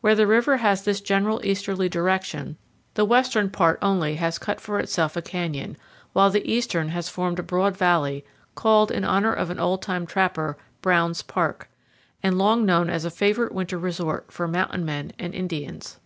Where 0.00 0.16
the 0.16 0.26
river 0.26 0.56
has 0.56 0.82
this 0.82 1.00
general 1.00 1.40
easterly 1.44 1.88
direction 1.88 2.56
the 2.94 3.04
western 3.04 3.50
part 3.50 3.78
only 3.80 4.16
has 4.16 4.36
cut 4.36 4.60
for 4.60 4.80
itself 4.80 5.16
a 5.16 5.22
canyon, 5.22 5.76
while 6.12 6.28
the 6.28 6.44
eastern 6.44 6.88
has 6.88 7.08
formed 7.08 7.38
a 7.38 7.44
broad 7.44 7.76
valley, 7.76 8.24
called, 8.56 8.90
in 8.90 9.04
honor 9.04 9.32
of 9.32 9.48
an 9.48 9.60
old 9.60 9.80
time 9.80 10.06
trapper, 10.08 10.58
Brown's 10.82 11.22
Park, 11.22 11.70
and 12.20 12.36
long 12.36 12.66
known 12.66 12.90
as 12.90 13.04
a 13.04 13.12
favorite 13.12 13.52
winter 13.54 13.78
resort 13.78 14.32
for 14.32 14.48
mountain 14.48 14.84
men 14.84 15.12
and 15.20 15.32
Indians. 15.36 16.00